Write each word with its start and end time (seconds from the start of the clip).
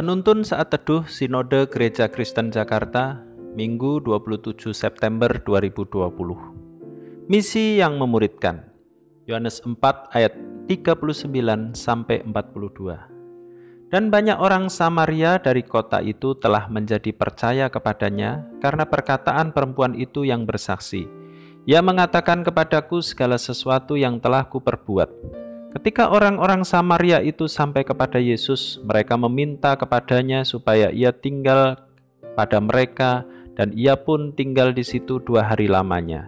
Penuntun 0.00 0.48
saat 0.48 0.72
teduh 0.72 1.04
Sinode 1.04 1.68
Gereja 1.68 2.08
Kristen 2.08 2.48
Jakarta, 2.48 3.20
Minggu 3.52 4.00
27 4.00 4.72
September 4.72 5.28
2020. 5.28 7.28
Misi 7.28 7.76
yang 7.76 8.00
memuridkan. 8.00 8.64
Yohanes 9.28 9.60
4 9.60 9.76
ayat 10.16 10.32
39 10.72 11.76
sampai 11.76 12.24
42. 12.24 13.92
Dan 13.92 14.08
banyak 14.08 14.40
orang 14.40 14.72
Samaria 14.72 15.36
dari 15.36 15.68
kota 15.68 16.00
itu 16.00 16.32
telah 16.32 16.64
menjadi 16.72 17.12
percaya 17.12 17.68
kepadanya 17.68 18.48
karena 18.64 18.88
perkataan 18.88 19.52
perempuan 19.52 19.92
itu 19.92 20.24
yang 20.24 20.48
bersaksi. 20.48 21.04
Ia 21.68 21.84
mengatakan 21.84 22.40
kepadaku 22.40 23.04
segala 23.04 23.36
sesuatu 23.36 24.00
yang 24.00 24.16
telah 24.16 24.48
kuperbuat. 24.48 25.49
Ketika 25.70 26.10
orang-orang 26.10 26.66
Samaria 26.66 27.22
itu 27.22 27.46
sampai 27.46 27.86
kepada 27.86 28.18
Yesus, 28.18 28.82
mereka 28.82 29.14
meminta 29.14 29.78
kepadanya 29.78 30.42
supaya 30.42 30.90
ia 30.90 31.14
tinggal 31.14 31.78
pada 32.34 32.58
mereka, 32.58 33.22
dan 33.54 33.70
ia 33.78 33.94
pun 33.94 34.34
tinggal 34.34 34.74
di 34.74 34.82
situ 34.82 35.22
dua 35.22 35.46
hari 35.46 35.70
lamanya. 35.70 36.26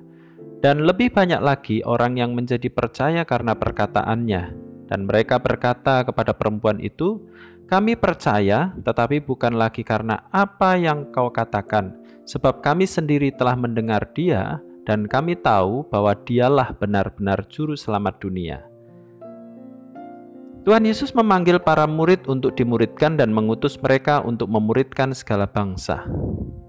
Dan 0.63 0.87
lebih 0.87 1.11
banyak 1.11 1.43
lagi 1.43 1.83
orang 1.83 2.23
yang 2.23 2.39
menjadi 2.39 2.71
percaya 2.71 3.27
karena 3.27 3.59
perkataannya, 3.59 4.43
dan 4.87 5.11
mereka 5.11 5.43
berkata 5.43 6.07
kepada 6.07 6.39
perempuan 6.39 6.79
itu, 6.79 7.19
"Kami 7.67 7.99
percaya, 7.99 8.71
tetapi 8.79 9.27
bukan 9.27 9.59
lagi 9.59 9.83
karena 9.83 10.23
apa 10.31 10.79
yang 10.79 11.11
kau 11.11 11.35
katakan, 11.35 11.99
sebab 12.31 12.63
kami 12.63 12.87
sendiri 12.87 13.35
telah 13.35 13.59
mendengar 13.59 14.07
Dia, 14.15 14.63
dan 14.87 15.11
kami 15.11 15.35
tahu 15.35 15.83
bahwa 15.91 16.15
Dialah 16.15 16.79
benar-benar 16.79 17.43
Juru 17.51 17.75
Selamat 17.75 18.23
dunia." 18.23 18.72
Tuhan 20.63 20.87
Yesus 20.87 21.11
memanggil 21.11 21.59
para 21.59 21.91
murid 21.91 22.31
untuk 22.31 22.55
dimuridkan 22.55 23.19
dan 23.19 23.35
mengutus 23.35 23.75
mereka 23.83 24.23
untuk 24.23 24.47
memuridkan 24.47 25.11
segala 25.11 25.43
bangsa. 25.51 26.07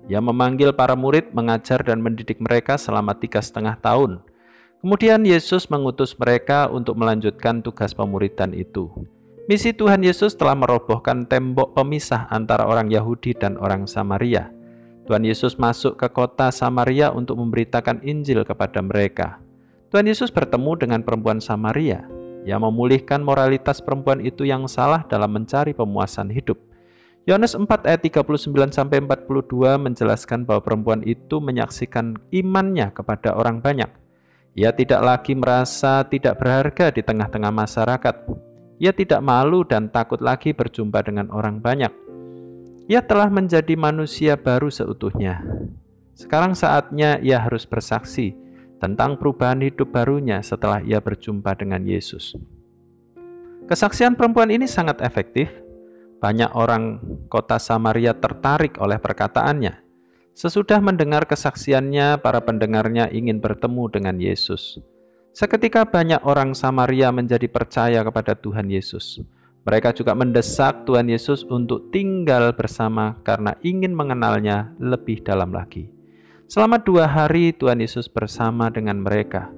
Ia 0.09 0.17
memanggil 0.17 0.73
para 0.73 0.97
murid 0.97 1.29
mengajar 1.29 1.77
dan 1.85 2.01
mendidik 2.01 2.41
mereka 2.41 2.73
selama 2.81 3.13
tiga 3.13 3.37
setengah 3.37 3.77
tahun. 3.77 4.17
Kemudian 4.81 5.21
Yesus 5.21 5.69
mengutus 5.69 6.17
mereka 6.17 6.73
untuk 6.73 6.97
melanjutkan 6.97 7.61
tugas 7.61 7.93
pemuridan 7.93 8.57
itu. 8.57 8.89
Misi 9.45 9.69
Tuhan 9.77 10.01
Yesus 10.01 10.33
telah 10.33 10.57
merobohkan 10.57 11.29
tembok 11.29 11.77
pemisah 11.77 12.25
antara 12.33 12.65
orang 12.65 12.89
Yahudi 12.89 13.37
dan 13.37 13.61
orang 13.61 13.85
Samaria. 13.85 14.49
Tuhan 15.05 15.21
Yesus 15.21 15.61
masuk 15.61 16.01
ke 16.01 16.09
kota 16.09 16.49
Samaria 16.49 17.13
untuk 17.13 17.37
memberitakan 17.37 18.01
Injil 18.01 18.41
kepada 18.41 18.81
mereka. 18.81 19.37
Tuhan 19.93 20.09
Yesus 20.09 20.33
bertemu 20.33 20.81
dengan 20.81 21.05
perempuan 21.05 21.37
Samaria 21.37 22.09
yang 22.43 22.63
memulihkan 22.63 23.23
moralitas 23.23 23.79
perempuan 23.79 24.19
itu 24.19 24.43
yang 24.43 24.67
salah 24.67 25.03
dalam 25.07 25.31
mencari 25.31 25.71
pemuasan 25.71 26.31
hidup. 26.31 26.59
Yohanes 27.23 27.55
4 27.55 27.87
ayat 27.87 28.03
39 28.03 28.75
sampai 28.75 28.99
42 28.99 29.79
menjelaskan 29.79 30.43
bahwa 30.43 30.59
perempuan 30.59 30.99
itu 31.07 31.39
menyaksikan 31.39 32.19
imannya 32.35 32.91
kepada 32.91 33.31
orang 33.39 33.63
banyak. 33.63 33.87
Ia 34.59 34.75
tidak 34.75 35.01
lagi 35.01 35.33
merasa 35.33 36.03
tidak 36.03 36.43
berharga 36.43 36.91
di 36.91 36.99
tengah-tengah 36.99 37.49
masyarakat. 37.49 38.15
Ia 38.83 38.91
tidak 38.91 39.23
malu 39.23 39.63
dan 39.63 39.87
takut 39.87 40.19
lagi 40.19 40.51
berjumpa 40.51 40.99
dengan 41.07 41.31
orang 41.31 41.63
banyak. 41.63 41.95
Ia 42.91 42.99
telah 42.99 43.31
menjadi 43.31 43.79
manusia 43.79 44.35
baru 44.35 44.67
seutuhnya. 44.67 45.39
Sekarang 46.19 46.51
saatnya 46.53 47.23
ia 47.23 47.39
harus 47.39 47.63
bersaksi 47.63 48.42
tentang 48.83 49.15
perubahan 49.15 49.63
hidup 49.63 49.95
barunya 49.95 50.43
setelah 50.43 50.83
ia 50.83 50.99
berjumpa 50.99 51.55
dengan 51.55 51.87
Yesus. 51.87 52.35
Kesaksian 53.63 54.19
perempuan 54.19 54.51
ini 54.51 54.67
sangat 54.67 54.99
efektif. 54.99 55.47
Banyak 56.19 56.51
orang 56.51 56.99
kota 57.31 57.63
Samaria 57.63 58.11
tertarik 58.11 58.75
oleh 58.83 58.99
perkataannya. 58.99 59.79
Sesudah 60.35 60.83
mendengar 60.83 61.23
kesaksiannya, 61.23 62.19
para 62.19 62.43
pendengarnya 62.43 63.07
ingin 63.07 63.39
bertemu 63.39 63.87
dengan 63.87 64.19
Yesus. 64.19 64.83
Seketika 65.31 65.87
banyak 65.87 66.19
orang 66.27 66.51
Samaria 66.51 67.07
menjadi 67.15 67.47
percaya 67.47 68.03
kepada 68.03 68.35
Tuhan 68.35 68.67
Yesus. 68.67 69.23
Mereka 69.63 69.95
juga 69.95 70.11
mendesak 70.11 70.83
Tuhan 70.83 71.07
Yesus 71.07 71.47
untuk 71.47 71.87
tinggal 71.95 72.51
bersama 72.51 73.15
karena 73.23 73.55
ingin 73.63 73.95
mengenalnya 73.95 74.75
lebih 74.75 75.23
dalam 75.23 75.55
lagi. 75.55 76.02
Selama 76.51 76.77
dua 76.77 77.07
hari 77.07 77.55
Tuhan 77.55 77.79
Yesus 77.79 78.11
bersama 78.11 78.67
dengan 78.67 78.99
mereka. 78.99 79.49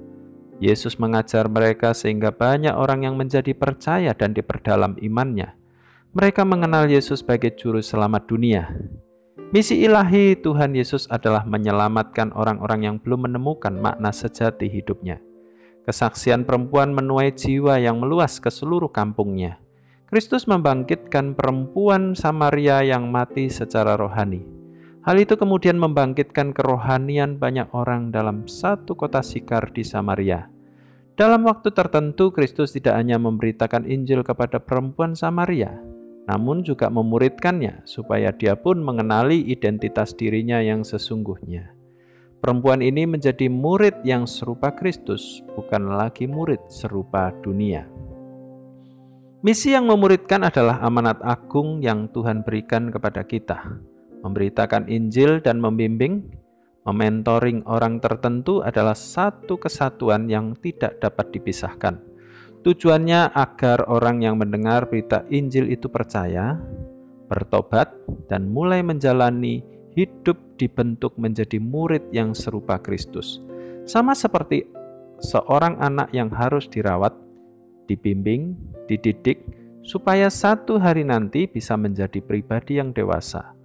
Yesus 0.62 0.96
mengajar 0.96 1.50
mereka 1.50 1.92
sehingga 1.92 2.32
banyak 2.32 2.72
orang 2.72 3.04
yang 3.04 3.14
menjadi 3.20 3.52
percaya 3.52 4.16
dan 4.16 4.32
diperdalam 4.32 4.96
imannya. 5.02 5.52
Mereka 6.16 6.48
mengenal 6.48 6.88
Yesus 6.88 7.20
sebagai 7.20 7.52
juru 7.60 7.84
selamat 7.84 8.24
dunia. 8.24 8.72
Misi 9.52 9.84
ilahi 9.84 10.34
Tuhan 10.40 10.72
Yesus 10.72 11.04
adalah 11.12 11.44
menyelamatkan 11.44 12.32
orang-orang 12.32 12.88
yang 12.88 12.96
belum 12.96 13.28
menemukan 13.28 13.76
makna 13.76 14.10
sejati 14.10 14.66
hidupnya. 14.66 15.20
Kesaksian 15.84 16.42
perempuan 16.48 16.96
menuai 16.96 17.30
jiwa 17.30 17.78
yang 17.78 18.00
meluas 18.00 18.40
ke 18.40 18.48
seluruh 18.48 18.90
kampungnya. 18.90 19.60
Kristus 20.08 20.48
membangkitkan 20.48 21.36
perempuan 21.36 22.16
Samaria 22.16 22.82
yang 22.82 23.12
mati 23.12 23.52
secara 23.52 23.94
rohani. 23.94 24.55
Hal 25.06 25.22
itu 25.22 25.38
kemudian 25.38 25.78
membangkitkan 25.78 26.50
kerohanian 26.50 27.38
banyak 27.38 27.70
orang 27.70 28.10
dalam 28.10 28.50
satu 28.50 28.98
kota 28.98 29.22
Sikar 29.22 29.70
di 29.70 29.86
Samaria. 29.86 30.50
Dalam 31.14 31.46
waktu 31.46 31.70
tertentu, 31.70 32.34
Kristus 32.34 32.74
tidak 32.74 32.98
hanya 32.98 33.14
memberitakan 33.14 33.86
Injil 33.86 34.26
kepada 34.26 34.58
perempuan 34.58 35.14
Samaria, 35.14 35.78
namun 36.26 36.66
juga 36.66 36.90
memuridkannya 36.90 37.86
supaya 37.86 38.34
dia 38.34 38.58
pun 38.58 38.82
mengenali 38.82 39.46
identitas 39.46 40.10
dirinya 40.10 40.58
yang 40.58 40.82
sesungguhnya. 40.82 41.70
Perempuan 42.42 42.82
ini 42.82 43.06
menjadi 43.06 43.46
murid 43.46 44.02
yang 44.02 44.26
serupa 44.26 44.74
Kristus, 44.74 45.38
bukan 45.54 45.86
lagi 45.86 46.26
murid 46.26 46.66
serupa 46.66 47.30
dunia. 47.46 47.86
Misi 49.46 49.70
yang 49.70 49.86
memuridkan 49.86 50.42
adalah 50.42 50.82
amanat 50.82 51.22
agung 51.22 51.78
yang 51.78 52.10
Tuhan 52.10 52.42
berikan 52.42 52.90
kepada 52.90 53.22
kita 53.22 53.94
Memberitakan 54.26 54.90
Injil 54.90 55.38
dan 55.38 55.62
membimbing, 55.62 56.26
mementoring 56.82 57.62
orang 57.62 58.02
tertentu 58.02 58.58
adalah 58.58 58.98
satu 58.98 59.54
kesatuan 59.54 60.26
yang 60.26 60.58
tidak 60.58 60.98
dapat 60.98 61.30
dipisahkan. 61.30 62.02
Tujuannya 62.66 63.30
agar 63.30 63.86
orang 63.86 64.26
yang 64.26 64.34
mendengar 64.34 64.90
berita 64.90 65.22
Injil 65.30 65.70
itu 65.70 65.86
percaya, 65.86 66.58
bertobat, 67.30 67.94
dan 68.26 68.50
mulai 68.50 68.82
menjalani 68.82 69.62
hidup 69.94 70.58
dibentuk 70.58 71.14
menjadi 71.14 71.62
murid 71.62 72.10
yang 72.10 72.34
serupa 72.34 72.82
Kristus. 72.82 73.38
Sama 73.86 74.18
seperti 74.18 74.66
seorang 75.22 75.78
anak 75.78 76.10
yang 76.10 76.34
harus 76.34 76.66
dirawat, 76.66 77.14
dibimbing, 77.86 78.58
dididik, 78.90 79.46
supaya 79.86 80.26
satu 80.26 80.82
hari 80.82 81.06
nanti 81.06 81.46
bisa 81.46 81.78
menjadi 81.78 82.18
pribadi 82.18 82.82
yang 82.82 82.90
dewasa. 82.90 83.55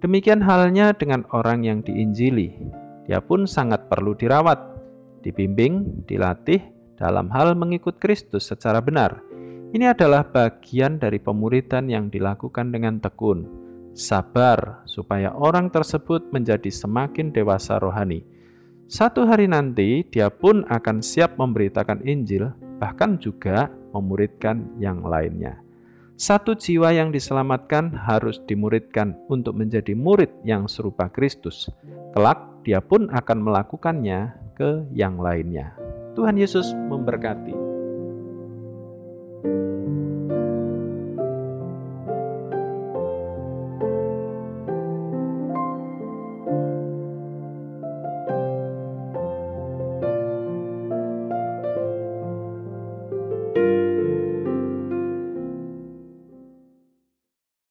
Demikian 0.00 0.40
halnya 0.40 0.96
dengan 0.96 1.28
orang 1.36 1.60
yang 1.60 1.84
diinjili. 1.84 2.56
Dia 3.04 3.20
pun 3.20 3.44
sangat 3.44 3.84
perlu 3.92 4.16
dirawat, 4.16 4.56
dibimbing, 5.20 6.04
dilatih 6.08 6.60
dalam 6.96 7.28
hal 7.28 7.52
mengikut 7.52 8.00
Kristus 8.00 8.48
secara 8.48 8.80
benar. 8.80 9.20
Ini 9.76 9.92
adalah 9.92 10.24
bagian 10.24 10.96
dari 10.96 11.20
pemuridan 11.20 11.92
yang 11.92 12.08
dilakukan 12.08 12.72
dengan 12.72 12.96
tekun, 12.96 13.44
sabar, 13.92 14.82
supaya 14.88 15.36
orang 15.36 15.68
tersebut 15.68 16.32
menjadi 16.32 16.72
semakin 16.72 17.30
dewasa 17.30 17.76
rohani. 17.76 18.24
Satu 18.90 19.28
hari 19.28 19.46
nanti, 19.46 20.02
dia 20.08 20.32
pun 20.32 20.66
akan 20.66 21.04
siap 21.04 21.38
memberitakan 21.38 22.02
Injil, 22.08 22.50
bahkan 22.82 23.20
juga 23.20 23.70
memuridkan 23.94 24.64
yang 24.82 25.04
lainnya. 25.06 25.60
Satu 26.20 26.52
jiwa 26.52 26.92
yang 26.92 27.16
diselamatkan 27.16 27.96
harus 27.96 28.44
dimuridkan 28.44 29.16
untuk 29.32 29.56
menjadi 29.56 29.96
murid 29.96 30.28
yang 30.44 30.68
serupa 30.68 31.08
Kristus. 31.08 31.72
Kelak, 32.12 32.60
dia 32.60 32.84
pun 32.84 33.08
akan 33.08 33.40
melakukannya 33.40 34.36
ke 34.52 34.84
yang 34.92 35.16
lainnya. 35.16 35.72
Tuhan 36.12 36.36
Yesus 36.36 36.76
memberkati. 36.76 37.56